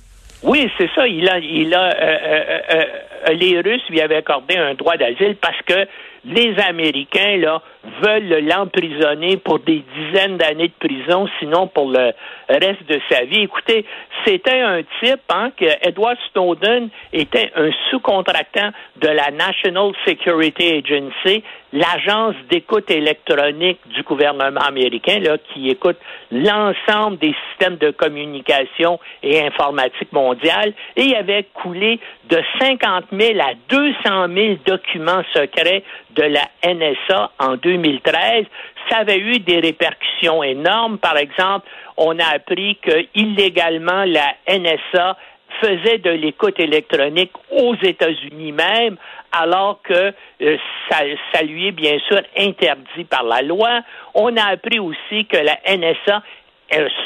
Oui, 0.44 0.70
c'est 0.78 0.90
ça. 0.94 1.08
Il 1.08 1.28
a, 1.28 1.40
il 1.40 1.74
a 1.74 1.90
les 3.34 3.62
Russes 3.62 3.82
lui 3.90 4.00
avaient 4.00 4.18
accordé 4.18 4.58
un 4.58 4.76
droit 4.76 4.96
d'asile 4.96 5.38
parce 5.42 5.60
que 5.66 5.88
les 6.26 6.56
Américains 6.60 7.38
là 7.38 7.62
veulent 8.02 8.46
l'emprisonner 8.46 9.38
pour 9.38 9.60
des 9.60 9.84
dizaines 9.96 10.38
d'années 10.38 10.70
de 10.70 10.88
prison, 10.88 11.28
sinon 11.40 11.68
pour 11.68 11.90
le 11.90 12.14
reste 12.48 12.88
de 12.88 13.00
sa 13.10 13.26
vie. 13.26 13.42
Écoutez, 13.42 13.86
c'était 14.26 14.62
un 14.62 14.82
type 15.02 15.22
hein, 15.30 15.52
que 15.58 15.66
Edward 15.82 16.18
Snowden 16.32 16.90
était 17.12 17.52
un 17.56 17.70
sous-contractant 17.90 18.72
de 18.98 19.08
la 19.08 19.32
National 19.32 19.92
Security 20.08 20.82
Agency, 20.84 21.44
l'agence 21.74 22.36
d'écoute 22.50 22.90
électronique 22.90 23.80
du 23.88 24.04
gouvernement 24.04 24.62
américain, 24.62 25.20
là, 25.20 25.38
qui 25.38 25.70
écoute 25.70 25.98
l'ensemble 26.32 27.18
des 27.18 27.36
systèmes 27.50 27.78
de 27.78 27.92
communication 27.92 29.00
et 29.24 29.42
informatique 29.42 30.12
mondiale, 30.14 30.74
et 30.96 31.04
il 31.04 31.16
avait 31.16 31.48
coulé 31.54 32.00
de 32.30 32.40
50 32.60 33.06
000 33.12 33.40
à 33.40 33.54
200 33.70 34.28
000 34.34 34.56
documents 34.66 35.24
secrets 35.34 35.84
de 36.16 36.24
la 36.24 36.50
NSA 36.66 37.32
en 37.40 37.56
2013. 37.56 38.46
Ça 38.90 38.98
avait 38.98 39.20
eu 39.20 39.40
des 39.40 39.60
répercussions 39.60 40.44
énormes. 40.44 40.98
Par 40.98 41.18
exemple, 41.18 41.68
on 41.98 42.18
a 42.20 42.26
appris 42.36 42.78
que 42.78 43.06
illégalement 43.16 44.04
la 44.06 44.36
NSA 44.48 45.18
faisait 45.62 46.00
de 46.00 46.10
l'écoute 46.10 46.60
électronique 46.60 47.32
aux 47.52 47.76
États-Unis 47.76 48.52
même, 48.52 48.98
alors 49.32 49.80
que 49.84 50.14
euh, 50.42 50.58
ça, 50.90 51.42
lui 51.44 51.68
est 51.68 51.72
bien 51.72 51.98
sûr 52.08 52.22
interdit 52.38 53.04
par 53.10 53.24
la 53.24 53.42
loi. 53.42 53.82
On 54.14 54.36
a 54.38 54.46
appris 54.46 54.80
aussi 54.80 55.26
que 55.26 55.38
la 55.38 55.58
NSA 55.68 56.24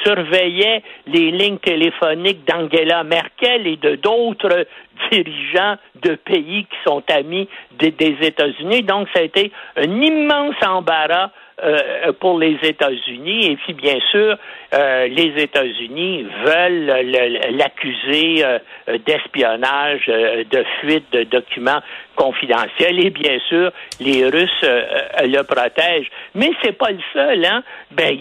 surveillait 0.03 0.81
les 1.07 1.31
lignes 1.31 1.57
téléphoniques 1.57 2.45
d'Angela 2.45 3.03
Merkel 3.03 3.67
et 3.67 3.75
de 3.75 3.95
d'autres 3.95 4.65
dirigeants 5.11 5.77
de 6.01 6.15
pays 6.15 6.65
qui 6.65 6.77
sont 6.85 7.03
amis 7.09 7.47
des, 7.79 7.93
États-Unis. 8.21 8.83
Donc, 8.83 9.07
ça 9.13 9.19
a 9.19 9.23
été 9.23 9.51
un 9.75 10.01
immense 10.01 10.55
embarras 10.65 11.31
euh, 11.63 12.13
pour 12.19 12.37
les 12.37 12.55
États-Unis. 12.61 13.47
Et 13.51 13.55
puis, 13.55 13.73
bien 13.73 13.97
sûr, 14.11 14.37
euh, 14.75 15.07
les 15.07 15.41
États-Unis 15.41 16.27
veulent 16.45 17.11
l'accuser 17.57 18.45
euh, 18.45 18.59
d'espionnage, 19.07 20.05
de 20.05 20.63
fuite 20.79 21.11
de 21.11 21.23
documents 21.23 21.81
confidentiels. 22.15 23.03
Et 23.03 23.09
bien 23.09 23.39
sûr, 23.49 23.71
les 23.99 24.25
Russes 24.25 24.63
le 24.63 25.41
protègent. 25.41 26.11
Mais 26.35 26.51
c'est 26.61 26.77
pas 26.77 26.91
le 26.91 26.99
seul. 27.11 27.43
Hein? 27.43 27.63
Ben, 27.89 28.15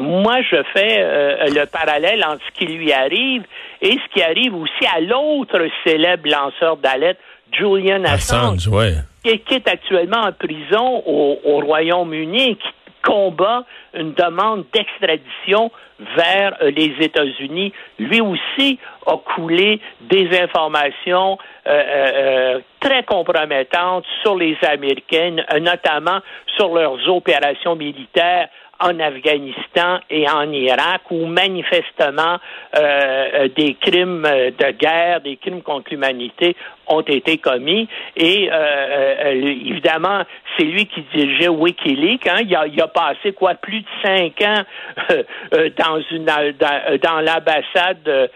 moi, 0.00 0.42
je 0.42 0.62
fais 0.72 1.48
le 1.48 1.64
parallèle 1.66 2.24
entre 2.24 2.42
ce 2.48 2.58
qui 2.58 2.66
lui 2.66 2.92
arrive 2.92 3.44
et 3.80 3.92
ce 3.92 4.14
qui 4.14 4.22
arrive 4.22 4.54
aussi 4.56 4.86
à 4.92 5.00
l'autre 5.00 5.60
célèbre 5.84 6.28
lanceur 6.28 6.76
d'alerte, 6.76 7.18
Julian 7.52 8.04
Assange, 8.04 8.66
Assange 8.66 8.68
ouais. 8.68 8.94
qui, 9.24 9.38
qui, 9.40 9.54
est 9.54 9.68
actuellement 9.68 10.22
en 10.22 10.32
prison 10.32 11.02
au, 11.06 11.38
au 11.44 11.60
Royaume-Uni, 11.60 12.56
qui 12.56 12.68
combat 13.02 13.64
une 13.94 14.12
demande 14.14 14.64
d'extradition 14.72 15.70
vers 16.16 16.56
les 16.62 16.94
États-Unis. 17.00 17.72
Lui 17.98 18.20
aussi 18.20 18.78
a 19.06 19.16
coulé 19.16 19.80
des 20.00 20.28
informations 20.40 21.38
euh, 21.66 21.70
euh, 21.70 22.60
très 22.80 23.02
compromettantes 23.02 24.04
sur 24.22 24.36
les 24.36 24.56
Américains, 24.62 25.36
notamment 25.60 26.20
sur 26.56 26.74
leurs 26.74 27.08
opérations 27.08 27.76
militaires 27.76 28.48
en 28.82 28.98
Afghanistan 29.00 30.00
et 30.10 30.28
en 30.28 30.50
Irak, 30.52 31.02
où 31.10 31.26
manifestement 31.26 32.38
euh, 32.76 33.48
des 33.56 33.74
crimes 33.74 34.22
de 34.22 34.70
guerre, 34.72 35.20
des 35.20 35.36
crimes 35.36 35.62
contre 35.62 35.90
l'humanité 35.90 36.56
ont 36.92 37.00
été 37.02 37.38
commis. 37.38 37.88
Et 38.16 38.48
euh, 38.50 38.54
euh, 38.54 39.32
évidemment, 39.32 40.22
c'est 40.56 40.64
lui 40.64 40.86
qui 40.86 41.02
dirigeait 41.14 41.48
WikiLeaks. 41.48 42.26
Hein. 42.26 42.42
Il, 42.46 42.80
a, 42.80 42.88
passé 42.88 43.32
quoi 43.32 43.54
plus 43.54 43.80
de 43.80 43.86
cinq 44.02 44.40
ans 44.42 44.62
euh, 45.10 45.70
dans 45.78 47.20
l'ambassade 47.20 48.30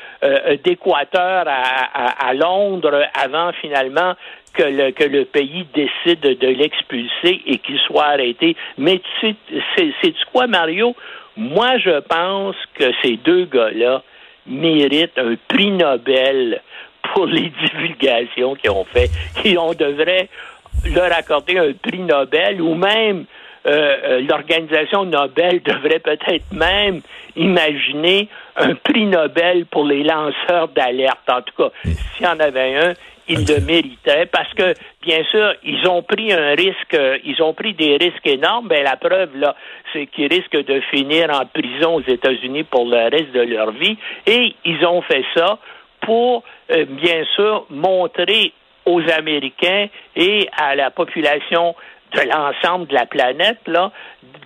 d'Équateur 0.65 1.45
à, 1.47 2.35
Londres 2.35 3.05
avant 3.15 3.53
finalement 3.61 4.15
que 4.55 4.63
le, 4.63 4.91
que 4.93 5.05
le 5.05 5.25
pays 5.25 5.67
décide 5.75 6.21
de 6.21 6.47
l'expulser 6.49 7.43
et 7.47 7.59
qu'il 7.59 7.79
soit 7.81 8.07
arrêté. 8.07 8.57
Mais 8.79 9.01
tu 9.21 9.35
sais, 9.77 9.93
c'est 10.03 10.15
quoi, 10.33 10.47
Mario? 10.47 10.95
Moi, 11.37 11.77
je 11.79 12.01
pense 12.01 12.57
que 12.79 12.91
ces 13.03 13.17
deux 13.19 13.45
gars-là 13.45 14.03
méritent 14.47 15.19
un 15.19 15.35
prix 15.49 15.71
Nobel 15.71 16.63
pour 17.15 17.27
les 17.27 17.53
divulgations 17.63 18.55
qu'ils 18.55 18.71
ont 18.71 18.85
fait. 18.85 19.11
Et 19.45 19.57
on 19.59 19.73
devrait 19.73 20.29
leur 20.95 21.13
accorder 21.13 21.59
un 21.59 21.73
prix 21.73 22.01
Nobel 22.01 22.61
ou 22.61 22.75
même 22.75 23.25
euh, 23.67 24.21
l'organisation 24.29 25.05
Nobel 25.05 25.61
devrait 25.63 25.99
peut-être 25.99 26.53
même 26.53 27.01
imaginer 27.35 28.29
un 28.57 28.75
prix 28.75 29.07
Nobel 29.07 29.67
pour 29.67 29.85
les 29.85 30.05
lanceurs 30.05 30.69
d'alerte. 30.69 31.29
En 31.29 31.43
tout 31.43 31.55
cas, 31.57 31.71
s'il 31.83 32.25
y 32.25 32.29
en 32.29 32.39
avait 32.39 32.77
un, 32.77 32.93
ils 33.29 33.45
le 33.45 33.61
méritaient 33.61 34.27
parce 34.27 34.53
que, 34.55 34.75
bien 35.03 35.25
sûr, 35.31 35.55
ils 35.65 35.87
ont 35.89 36.03
pris 36.03 36.33
un 36.33 36.55
risque, 36.55 36.97
ils 37.25 37.43
ont 37.43 37.55
pris 37.55 37.75
des 37.75 37.97
risques 37.97 38.27
énormes. 38.27 38.69
Ben, 38.69 38.85
la 38.85 38.97
preuve, 38.97 39.37
là, 39.37 39.57
c'est 39.93 40.07
qu'ils 40.07 40.29
risquent 40.29 40.65
de 40.65 40.81
finir 40.93 41.31
en 41.31 41.45
prison 41.47 41.97
aux 41.97 42.03
États-Unis 42.03 42.63
pour 42.63 42.87
le 42.87 43.11
reste 43.11 43.33
de 43.33 43.41
leur 43.41 43.73
vie. 43.73 43.97
Et 44.27 44.55
ils 44.65 44.87
ont 44.87 45.03
fait 45.03 45.25
ça 45.35 45.59
pour, 46.07 46.45
euh, 46.71 46.87
bien 46.87 47.25
sûr, 47.35 47.67
montrer 47.69 48.53
aux 48.87 49.03
Américains 49.11 49.89
et 50.15 50.49
à 50.57 50.75
la 50.77 50.91
population 50.91 51.75
de 52.15 52.21
l'ensemble 52.21 52.87
de 52.87 52.95
la 52.95 53.05
planète, 53.05 53.59
là, 53.67 53.91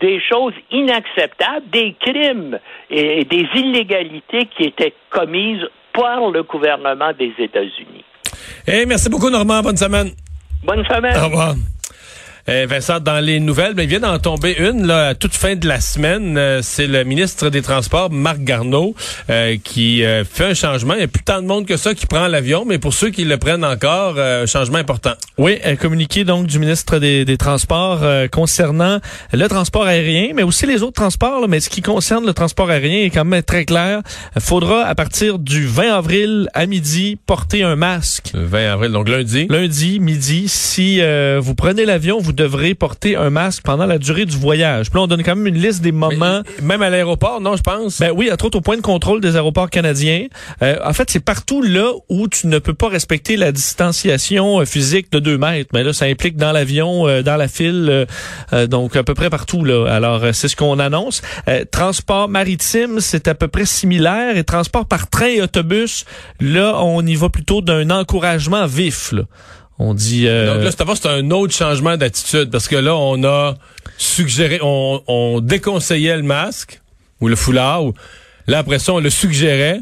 des 0.01 0.19
choses 0.21 0.55
inacceptables, 0.71 1.69
des 1.71 1.95
crimes 2.01 2.59
et 2.89 3.25
des 3.25 3.47
illégalités 3.55 4.47
qui 4.47 4.65
étaient 4.65 4.95
commises 5.11 5.67
par 5.93 6.31
le 6.31 6.43
gouvernement 6.43 7.13
des 7.19 7.33
États-Unis. 7.39 8.05
Hey, 8.67 8.87
merci 8.87 9.11
beaucoup, 9.11 9.29
Normand. 9.29 9.61
Bonne 9.63 9.77
semaine. 9.77 10.11
Bonne 10.65 10.85
semaine. 10.87 11.17
Au 11.17 11.27
revoir. 11.27 11.55
Eh, 12.49 12.65
Vincent, 12.67 13.01
dans 13.01 13.21
les 13.21 13.39
nouvelles, 13.39 13.75
ben, 13.75 13.83
il 13.83 13.89
vient 13.89 14.01
d'en 14.01 14.19
tomber 14.19 14.57
une 14.59 14.87
là, 14.87 15.09
à 15.09 15.15
toute 15.15 15.35
fin 15.35 15.57
de 15.57 15.69
la 15.69 15.81
semaine. 15.81 16.39
Euh, 16.39 16.61
c'est 16.63 16.87
le 16.87 17.05
ministre 17.05 17.51
des 17.51 17.61
Transports, 17.61 18.11
Marc 18.11 18.39
Garneau, 18.39 18.95
euh, 19.29 19.57
qui 19.63 20.03
euh, 20.05 20.25
fait 20.25 20.47
un 20.47 20.55
changement. 20.55 20.95
Il 20.95 20.99
n'y 20.99 21.05
a 21.05 21.09
plus 21.09 21.23
tant 21.23 21.43
de 21.43 21.47
monde 21.47 21.67
que 21.67 21.77
ça 21.77 21.95
qui 21.95 22.07
prend 22.07 22.27
l'avion, 22.29 22.65
mais 22.67 22.79
pour 22.79 22.95
ceux 22.95 23.11
qui 23.11 23.25
le 23.25 23.37
prennent 23.37 23.65
encore, 23.65 24.19
un 24.19 24.47
changement 24.47 24.79
important. 24.79 25.13
Oui, 25.37 25.59
un 25.65 25.77
communiqué 25.77 26.25
donc 26.25 26.47
du 26.47 26.59
ministre 26.59 26.99
des, 26.99 27.25
des 27.25 27.37
Transports 27.37 28.01
concernant 28.31 29.01
le 29.33 29.47
transport 29.49 29.85
aérien, 29.85 30.31
mais 30.35 30.43
aussi 30.43 30.67
les 30.67 30.83
autres 30.83 30.95
transports. 30.95 31.41
Là, 31.41 31.47
mais 31.47 31.61
ce 31.61 31.69
qui 31.69 31.83
concerne 31.83 32.27
le 32.27 32.33
transport 32.33 32.71
aérien 32.71 33.05
est 33.05 33.11
quand 33.11 33.25
même 33.25 33.43
très 33.43 33.65
clair. 33.65 34.01
Il 34.35 34.43
faudra, 34.43 34.85
à 34.85 34.95
partir 34.95 35.39
du 35.39 35.67
20 35.67 35.93
avril 35.93 36.49
à 36.55 36.67
midi, 36.67 37.19
porter 37.27 37.63
un 37.63 37.77
masque. 37.77 38.31
Le 38.35 38.45
20 38.45 38.73
avril, 38.73 38.93
donc 38.93 39.09
lundi. 39.09 39.47
Lundi, 39.51 40.01
midi. 40.01 40.49
Si 40.49 41.01
vous 41.39 41.55
prenez 41.55 41.85
l'avion, 41.85 42.19
vous 42.19 42.33
devrez 42.41 42.75
porter 42.75 43.17
un 43.17 43.29
masque 43.29 43.63
pendant 43.63 43.85
la 43.85 43.99
durée 43.99 44.25
du 44.25 44.37
voyage. 44.37 44.91
Puis 44.91 44.99
là, 44.99 45.05
on 45.05 45.07
donne 45.07 45.23
quand 45.23 45.37
même 45.37 45.47
une 45.47 45.61
liste 45.61 45.83
des 45.83 45.93
moments. 45.93 46.43
Mais, 46.63 46.71
même 46.71 46.83
à 46.83 46.89
l'aéroport, 46.89 47.41
non, 47.41 47.57
je 47.57 47.63
pense. 47.63 48.01
Ben 48.01 48.13
oui, 48.15 48.31
entre 48.33 48.47
autres 48.47 48.59
au 48.59 48.61
point 48.63 48.77
de 48.77 48.83
contrôle 48.83 49.21
des 49.21 49.37
aéroports 49.37 49.69
canadiens. 49.69 50.27
Euh, 50.63 50.77
en 50.85 50.93
fait, 50.93 51.11
c'est 51.11 51.21
partout 51.21 51.63
là 51.63 51.93
où 52.09 52.29
tu 52.29 52.47
ne 52.47 52.59
peux 52.59 52.73
pas 52.73 52.89
respecter 52.89 53.37
la 53.37 53.53
distanciation 53.53 54.61
euh, 54.61 54.65
physique 54.65 55.13
de 55.13 55.19
deux 55.19 55.37
mètres. 55.37 55.71
Mais 55.75 55.83
là, 55.83 55.93
ça 55.93 56.07
implique 56.07 56.37
dans 56.37 56.53
l'avion, 56.53 57.07
euh, 57.07 57.23
dans 57.23 57.37
la 57.37 57.49
file, 57.49 58.07
euh, 58.53 58.67
donc 58.67 58.97
à 58.97 59.03
peu 59.03 59.15
près 59.15 59.29
partout 59.29 59.65
là. 59.65 59.87
Alors, 59.93 60.23
c'est 60.33 60.49
ce 60.49 60.57
qu'on 60.57 60.79
annonce. 60.79 61.23
transport 61.71 62.29
maritime, 62.29 63.01
c'est 63.01 63.29
à 63.29 63.35
peu 63.35 63.49
près 63.49 63.67
similaire. 63.67 64.37
Et 64.37 64.45
transport 64.45 64.87
par 64.87 65.11
train 65.11 65.27
et 65.27 65.43
autobus, 65.43 66.05
là, 66.41 66.77
on 66.83 67.05
y 67.05 67.17
va 67.17 67.29
plutôt 67.29 67.61
d'un 67.61 67.91
encouragement 67.91 68.67
vif. 68.67 69.13
Là. 69.13 69.23
On 69.83 69.95
dit. 69.95 70.29
Euh... 70.29 70.55
Donc 70.55 70.63
là, 70.63 70.95
c'est 70.95 71.07
un 71.07 71.31
autre 71.31 71.55
changement 71.55 71.97
d'attitude 71.97 72.51
parce 72.51 72.69
que 72.69 72.77
là, 72.77 72.95
on 72.95 73.25
a 73.25 73.55
suggéré, 73.97 74.61
on, 74.63 75.03
on 75.09 75.41
déconseillait 75.41 76.19
le 76.19 76.23
masque 76.23 76.83
ou 77.23 77.29
le 77.29 77.35
foulard. 77.35 77.87
Ou, 77.87 77.95
là, 78.47 78.59
après 78.59 78.79
ça, 78.79 78.93
on 78.93 79.01
le 79.01 79.09
suggérait. 79.09 79.81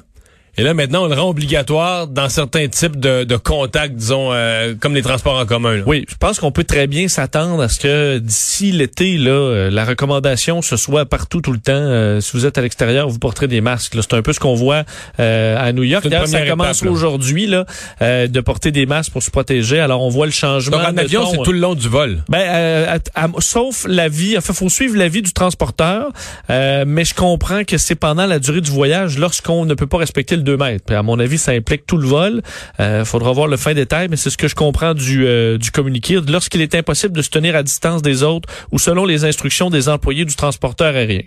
Et 0.58 0.64
là, 0.64 0.74
maintenant, 0.74 1.04
on 1.04 1.06
le 1.06 1.14
rend 1.14 1.28
obligatoire 1.28 2.08
dans 2.08 2.28
certains 2.28 2.66
types 2.66 2.98
de, 2.98 3.22
de 3.22 3.36
contacts, 3.36 3.94
disons, 3.94 4.32
euh, 4.32 4.74
comme 4.74 4.92
les 4.92 5.02
transports 5.02 5.38
en 5.38 5.46
commun. 5.46 5.76
Là. 5.76 5.82
Oui, 5.86 6.04
je 6.08 6.16
pense 6.16 6.40
qu'on 6.40 6.50
peut 6.50 6.64
très 6.64 6.88
bien 6.88 7.06
s'attendre 7.06 7.62
à 7.62 7.68
ce 7.68 7.78
que 7.78 8.18
d'ici 8.18 8.72
l'été, 8.72 9.18
là, 9.18 9.30
euh, 9.30 9.70
la 9.70 9.84
recommandation 9.84 10.60
ce 10.60 10.76
soit 10.76 11.06
partout 11.06 11.40
tout 11.40 11.52
le 11.52 11.60
temps. 11.60 11.72
Euh, 11.74 12.20
si 12.20 12.32
vous 12.32 12.44
êtes 12.44 12.58
à 12.58 12.62
l'extérieur, 12.62 13.08
vous 13.08 13.20
porterez 13.20 13.46
des 13.46 13.60
masques. 13.60 13.96
C'est 14.00 14.14
un 14.14 14.22
peu 14.22 14.32
ce 14.32 14.40
qu'on 14.40 14.56
voit 14.56 14.82
euh, 15.20 15.56
à 15.56 15.72
New 15.72 15.84
York. 15.84 16.08
D'ailleurs, 16.08 16.26
ça 16.26 16.44
commence 16.44 16.82
aujourd'hui 16.82 17.46
là, 17.46 17.64
de 18.00 18.40
porter 18.40 18.72
des 18.72 18.84
masques 18.84 19.12
pour 19.12 19.22
se 19.22 19.30
protéger. 19.30 19.78
Alors, 19.78 20.02
on 20.02 20.08
voit 20.08 20.26
le 20.26 20.32
changement. 20.32 20.78
Donc, 20.78 20.88
en 20.88 20.96
avion, 20.96 21.24
c'est 21.30 21.42
tout 21.44 21.52
le 21.52 21.60
long 21.60 21.76
du 21.76 21.88
vol. 21.88 22.18
Ben, 22.28 22.98
à, 23.14 23.24
à, 23.26 23.28
sauf 23.38 23.86
l'avis. 23.86 24.36
Enfin, 24.36 24.52
faut 24.52 24.68
suivre 24.68 24.96
l'avis 24.96 25.22
du 25.22 25.32
transporteur. 25.32 26.10
mais 26.48 27.04
je 27.04 27.14
comprends 27.14 27.62
que 27.62 27.78
c'est 27.78 27.94
pendant 27.94 28.26
la 28.26 28.40
durée 28.40 28.60
du 28.60 28.72
voyage, 28.72 29.18
lorsqu'on 29.18 29.64
ne 29.64 29.74
peut 29.74 29.86
pas 29.86 29.98
respecter 29.98 30.34
le 30.34 30.47
deux 30.48 30.56
mètres. 30.56 30.84
Puis 30.86 30.96
à 30.96 31.02
mon 31.02 31.18
avis, 31.18 31.38
ça 31.38 31.52
implique 31.52 31.86
tout 31.86 31.98
le 31.98 32.06
vol. 32.06 32.42
Il 32.78 33.04
faudra 33.04 33.32
voir 33.32 33.48
le 33.48 33.56
fin 33.56 33.74
détail, 33.74 34.08
mais 34.08 34.16
c'est 34.16 34.30
ce 34.30 34.38
que 34.38 34.48
je 34.48 34.54
comprends 34.54 34.94
du, 34.94 35.26
du 35.58 35.70
communiqué. 35.70 36.18
Lorsqu'il 36.26 36.60
est 36.60 36.74
impossible 36.74 37.14
de 37.16 37.22
se 37.22 37.30
tenir 37.30 37.54
à 37.56 37.62
distance 37.62 38.02
des 38.02 38.22
autres 38.22 38.48
ou 38.72 38.78
selon 38.78 39.04
les 39.04 39.24
instructions 39.24 39.70
des 39.70 39.88
employés 39.88 40.24
du 40.24 40.34
transporteur 40.34 40.94
aérien. 40.94 41.22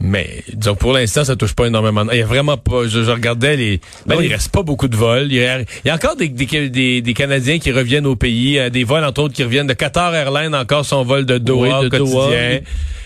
Mais 0.00 0.42
donc 0.54 0.78
pour 0.78 0.94
l'instant, 0.94 1.24
ça 1.24 1.36
touche 1.36 1.52
pas 1.52 1.66
énormément. 1.66 2.06
Il 2.10 2.18
y 2.18 2.22
a 2.22 2.26
vraiment 2.26 2.56
pas. 2.56 2.86
Je, 2.88 2.98
regardais 3.10 3.56
les. 3.56 3.80
Ben, 4.06 4.16
il 4.22 4.32
reste 4.32 4.50
pas 4.50 4.62
beaucoup 4.62 4.88
de 4.88 4.96
vols. 4.96 5.26
Il 5.30 5.34
y 5.34 5.44
a, 5.44 5.60
il 5.60 5.66
y 5.84 5.90
a 5.90 5.94
encore 5.94 6.16
des, 6.16 6.28
des, 6.28 7.02
des, 7.02 7.14
Canadiens 7.14 7.58
qui 7.58 7.70
reviennent 7.70 8.06
au 8.06 8.16
pays, 8.16 8.58
euh, 8.58 8.70
des 8.70 8.82
vols 8.82 9.04
entre 9.04 9.22
autres 9.22 9.34
qui 9.34 9.44
reviennent 9.44 9.66
de 9.66 9.74
Qatar 9.74 10.14
Airlines, 10.14 10.54
encore 10.54 10.86
son 10.86 11.04
vol 11.04 11.26
de 11.26 11.36
Doha 11.36 11.82
au 11.82 11.90
quotidien. 11.90 12.60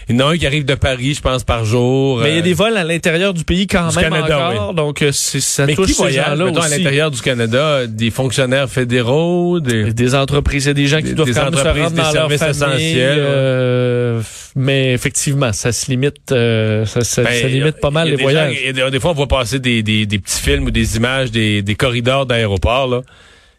Il 0.08 0.16
y 0.16 0.23
en 0.23 0.26
a 0.26 0.32
un 0.32 0.37
qui 0.37 0.46
arrive 0.46 0.64
de 0.64 0.75
Paris, 0.75 1.14
je 1.14 1.20
pense, 1.20 1.44
par 1.44 1.64
jour. 1.64 2.20
Mais 2.20 2.32
il 2.32 2.37
y 2.37 2.38
a 2.38 2.42
des 2.42 2.54
vols 2.54 2.76
à 2.76 2.84
l'intérieur 2.84 3.32
du 3.32 3.44
pays 3.44 3.66
quand 3.66 3.94
même 3.94 4.11
Canada, 4.11 4.50
encore. 4.50 4.75
Donc, 4.75 5.02
euh, 5.02 5.11
ça 5.12 5.66
Mais 5.66 5.75
touche 5.75 5.88
qui 5.88 5.92
voyage, 5.94 6.38
là 6.38 6.46
à 6.62 6.68
l'intérieur 6.68 7.11
du 7.11 7.20
Canada? 7.20 7.87
Des 7.87 8.11
fonctionnaires 8.11 8.68
fédéraux? 8.68 9.61
Des, 9.61 9.92
des 9.92 10.14
entreprises. 10.14 10.64
Il 10.64 10.68
y 10.68 10.70
a 10.70 10.75
des 10.75 10.87
gens 10.87 11.00
qui 11.00 11.14
doivent 11.14 11.32
quand 11.32 11.50
même 11.50 11.54
se 11.54 11.80
rendre 11.80 11.90
dans 11.90 12.12
leur 12.12 12.32
famille, 12.32 12.50
essentiels. 12.50 13.18
Euh, 13.18 14.20
mais 14.56 14.92
effectivement, 14.92 15.52
ça 15.52 15.73
se 15.73 15.90
limite, 15.90 16.32
euh, 16.32 16.84
ça, 16.84 17.02
ça, 17.02 17.23
ben, 17.23 17.46
limite 17.49 17.80
pas 17.80 17.90
mal 17.90 18.08
les 18.08 18.16
voyages. 18.16 18.56
des, 18.73 19.00
fois, 19.00 19.11
on 19.11 19.14
voit 19.14 19.26
passer 19.26 19.58
des, 19.58 19.82
des, 19.82 20.06
des 20.06 20.18
petits 20.18 20.40
films 20.40 20.64
ou 20.66 20.70
des 20.70 20.96
images 20.96 21.30
des, 21.30 21.62
des 21.62 21.75
corridors 21.75 22.26
d'aéroports, 22.26 22.88
là. 22.88 23.02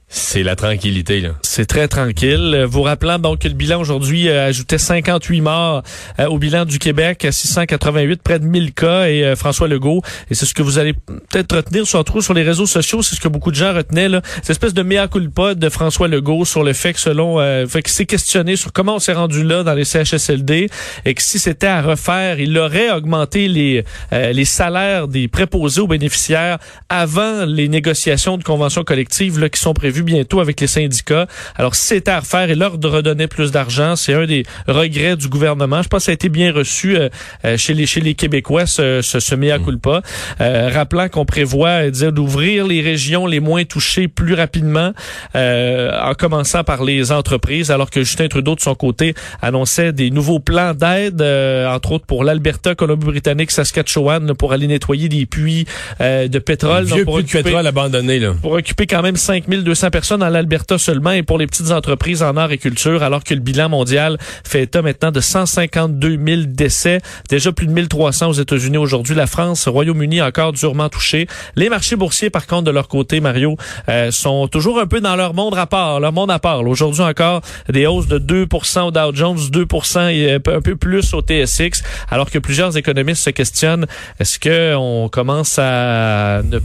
C'est 0.08 0.44
la 0.44 0.56
tranquillité, 0.56 1.20
là. 1.20 1.30
C'est 1.42 1.66
très 1.66 1.88
tranquille. 1.88 2.64
Vous 2.70 2.84
rappelant 2.84 3.18
donc 3.18 3.40
que 3.40 3.48
le 3.48 3.56
bilan 3.56 3.82
aujourd'hui 3.82 4.30
euh, 4.30 4.48
ajoutait 4.48 4.78
58 4.78 5.42
morts 5.42 5.82
euh, 6.20 6.28
au 6.28 6.38
bilan 6.38 6.66
du 6.66 6.78
Québec, 6.78 7.28
688, 7.30 8.22
près 8.22 8.38
de 8.38 8.46
1000 8.46 8.74
cas, 8.74 9.08
et 9.08 9.26
euh, 9.26 9.36
François 9.36 9.68
Legault, 9.68 10.04
et 10.30 10.36
c'est 10.36 10.46
ce 10.46 10.54
que 10.54 10.62
vous 10.62 10.78
allez 10.78 10.94
peut-être 10.94 11.56
retenir, 11.56 11.88
surtout 11.88 12.22
sur 12.22 12.36
les 12.36 12.44
réseaux 12.44 12.68
sociaux, 12.68 13.02
c'est 13.02 13.16
ce 13.16 13.20
que 13.22 13.28
beaucoup 13.28 13.50
de 13.50 13.56
gens 13.56 13.74
retenaient, 13.74 14.08
là, 14.08 14.22
cette 14.38 14.52
espèce 14.52 14.76
de 14.76 14.84
mea 14.84 15.08
culpa 15.08 15.56
de 15.56 15.70
François 15.70 16.08
Legault 16.08 16.46
sur 16.46 16.64
le 16.64 16.74
fait 16.74 16.94
que 16.94 17.00
selon, 17.00 17.40
fait 17.68 17.82
qu'il 17.82 17.94
s'est 17.94 18.06
questionné 18.06 18.56
sur 18.56 18.72
comment 18.72 18.96
on 18.96 19.00
s'est 19.00 19.14
rendu 19.14 19.44
là 19.44 19.64
dans 19.64 19.74
les 19.74 19.86
CHSLD, 19.86 20.70
et 21.06 21.14
que 21.14 21.22
si 21.22 21.40
c'était 21.40 21.68
à 21.68 21.82
refaire, 21.82 22.40
il 22.40 22.58
aurait 22.58 22.92
augmenté 22.92 23.48
les, 23.48 23.84
les 24.12 24.46
salaires 24.46 25.08
des 25.08 25.28
préposés 25.28 25.82
aux 25.82 25.88
bénéficiaires 25.88 26.60
avant 26.90 27.46
les 27.46 27.68
négociations 27.68 28.38
de 28.38 28.44
conventions 28.44 28.84
collectives 28.84 29.40
là, 29.40 29.50
qui 29.50 29.60
sont 29.60 29.74
prévues 29.74 29.95
bientôt 30.04 30.40
avec 30.40 30.60
les 30.62 30.68
syndicats. 30.68 31.28
Alors, 31.56 31.76
si 31.76 31.88
c'était 31.88 32.12
à 32.12 32.20
refaire 32.20 32.50
et 32.50 32.56
leur 32.56 32.78
de 32.78 32.88
redonner 32.88 33.28
plus 33.28 33.52
d'argent, 33.52 33.96
c'est 33.96 34.14
un 34.14 34.26
des 34.26 34.44
regrets 34.68 35.16
du 35.16 35.28
gouvernement. 35.28 35.82
Je 35.82 35.88
pense 35.88 36.02
que 36.02 36.06
ça 36.06 36.12
a 36.12 36.14
été 36.14 36.30
bien 36.30 36.52
reçu 36.52 36.98
euh, 36.98 37.10
euh, 37.46 37.58
chez 37.58 37.74
les 37.74 37.86
chez 37.86 38.02
les 38.02 38.16
Québécois, 38.16 38.66
ce, 38.66 39.02
ce, 39.02 39.20
ce 39.20 39.36
mea 39.36 39.60
culpa. 39.60 40.02
Euh, 40.42 40.70
rappelant 40.74 41.10
qu'on 41.10 41.26
prévoit 41.26 41.90
d'ouvrir 41.92 42.68
les 42.68 42.82
régions 42.82 43.28
les 43.28 43.40
moins 43.40 43.64
touchées 43.64 44.08
plus 44.08 44.34
rapidement, 44.34 44.92
en 45.34 46.14
commençant 46.18 46.64
par 46.64 46.84
les 46.84 47.12
entreprises, 47.12 47.72
alors 47.72 47.90
que 47.90 48.02
Justin 48.02 48.28
Trudeau, 48.28 48.56
de 48.56 48.62
son 48.62 48.76
côté, 48.76 49.14
annonçait 49.42 49.94
des 49.94 50.10
nouveaux 50.10 50.40
plans 50.40 50.74
d'aide, 50.74 51.22
entre 51.22 51.94
autres 51.94 52.06
pour 52.06 52.24
l'Alberta, 52.24 52.76
Colombie-Britannique, 52.76 53.52
Saskatchewan, 53.52 54.34
pour 54.36 54.54
aller 54.54 54.68
nettoyer 54.68 55.10
des 55.10 55.26
puits 55.26 55.66
de 56.00 56.40
pétrole. 56.40 56.86
Vieux 56.86 57.06
pour 57.06 57.16
occuper, 57.16 57.40
de 57.40 57.44
pétrole 57.44 57.68
abandonné. 57.68 58.20
Là. 58.20 58.34
Pour 58.42 58.54
occuper 58.54 58.88
quand 58.88 59.02
même 59.02 59.16
5200 59.16 59.85
personnes 59.90 60.20
dans 60.20 60.30
l'Alberta 60.30 60.78
seulement 60.78 61.12
et 61.12 61.24
pour 61.24 61.38
les 61.38 61.48
petites 61.48 61.72
entreprises 61.72 62.24
en 62.24 62.38
agriculture, 62.38 63.04
alors 63.04 63.24
que 63.24 63.34
le 63.34 63.40
bilan 63.40 63.70
mondial 63.70 64.18
fait 64.44 64.64
état 64.64 64.82
maintenant 64.82 65.12
de 65.12 65.20
152 65.20 66.20
000 66.26 66.42
décès, 66.48 67.02
déjà 67.30 67.52
plus 67.52 67.68
de 67.68 67.72
1300 67.72 68.30
aux 68.30 68.34
États-Unis 68.34 68.78
aujourd'hui. 68.78 69.16
La 69.16 69.28
France, 69.28 69.68
Royaume-Uni 69.68 70.22
encore 70.22 70.54
durement 70.54 70.90
touché. 70.90 71.28
Les 71.56 71.70
marchés 71.70 71.96
boursiers, 71.96 72.30
par 72.30 72.48
contre, 72.48 72.64
de 72.64 72.72
leur 72.72 72.88
côté, 72.88 73.20
Mario, 73.20 73.58
euh, 73.90 74.12
sont 74.12 74.48
toujours 74.48 74.80
un 74.80 74.88
peu 74.88 75.02
dans 75.02 75.16
leur 75.16 75.34
monde 75.34 75.58
à 75.58 75.66
part, 75.66 76.00
leur 76.00 76.12
monde 76.12 76.32
à 76.32 76.40
part. 76.40 76.62
Aujourd'hui 76.62 77.02
encore, 77.02 77.42
des 77.70 77.88
hausses 77.88 78.08
de 78.08 78.18
2 78.18 78.48
au 78.52 78.92
Dow 78.92 79.12
Jones, 79.14 79.38
2 79.52 79.68
et 80.10 80.34
un 80.34 80.40
peu 80.40 80.76
plus 80.76 81.14
au 81.14 81.22
TSX, 81.22 81.84
alors 82.10 82.30
que 82.30 82.40
plusieurs 82.40 82.78
économistes 82.78 83.24
se 83.24 83.30
questionnent, 83.30 83.86
est-ce 84.20 84.40
que 84.40 84.76
on 84.76 85.10
commence 85.10 85.60
à 85.60 86.42
ne 86.44 86.60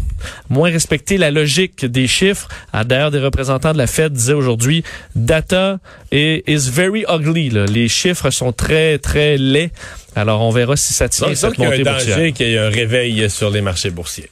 moins 0.48 0.70
respecter 0.70 1.18
la 1.18 1.30
logique 1.30 1.84
des 1.84 2.06
chiffres? 2.06 2.48
D'ailleurs, 2.84 3.09
des 3.10 3.18
représentants 3.18 3.72
de 3.72 3.78
la 3.78 3.86
Fed 3.86 4.12
disaient 4.12 4.32
aujourd'hui, 4.32 4.82
data 5.14 5.78
is 6.12 6.70
very 6.70 7.04
ugly. 7.08 7.50
Les 7.50 7.88
chiffres 7.88 8.30
sont 8.30 8.52
très, 8.52 8.98
très 8.98 9.36
laids. 9.36 9.70
Alors, 10.16 10.40
on 10.42 10.50
verra 10.50 10.76
si 10.76 10.92
ça 10.92 11.08
tient 11.08 11.28
Donc, 11.28 11.36
cette 11.36 11.58
montée 11.58 11.78
il 11.78 11.84
y 11.84 11.88
a 11.88 11.94
un 11.94 11.98
danger 11.98 12.32
qu'il 12.32 12.48
y 12.48 12.54
ait 12.54 12.58
un 12.58 12.68
réveil 12.68 13.30
sur 13.30 13.50
les 13.50 13.60
marchés 13.60 13.90
boursiers. 13.90 14.28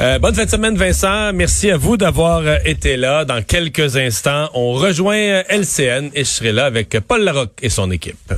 Euh, 0.00 0.18
bonne 0.18 0.34
fin 0.34 0.44
de 0.44 0.50
semaine, 0.50 0.76
Vincent. 0.76 1.32
Merci 1.32 1.70
à 1.70 1.76
vous 1.76 1.96
d'avoir 1.96 2.40
euh, 2.40 2.56
été 2.64 2.96
là. 2.96 3.24
Dans 3.24 3.42
quelques 3.42 3.96
instants, 3.96 4.50
on 4.54 4.72
rejoint 4.72 5.16
euh, 5.16 5.42
LCN 5.48 6.10
et 6.14 6.24
je 6.24 6.28
serai 6.28 6.52
là 6.52 6.66
avec 6.66 6.98
Paul 7.00 7.22
Larocque 7.22 7.58
et 7.62 7.70
son 7.70 7.90
équipe. 7.90 8.32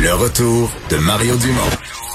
Le 0.00 0.12
retour 0.12 0.70
de 0.90 0.96
Mario 0.96 1.36
Dumont. 1.36 2.05